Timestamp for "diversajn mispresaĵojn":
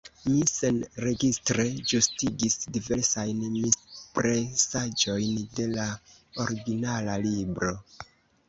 2.77-5.39